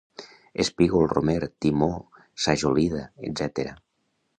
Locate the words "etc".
3.31-3.75